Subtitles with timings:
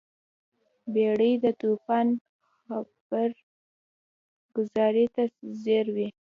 [0.93, 2.07] بیړۍ د توپان
[2.65, 5.23] خبرګذارۍ ته
[5.61, 6.07] ځیر وي.